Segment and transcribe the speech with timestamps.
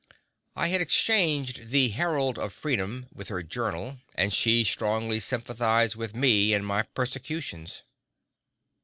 [0.55, 6.15] I had exchanged The Herald of Freedom with her journal and she strongly sympathized with
[6.15, 7.83] me in my persecutions.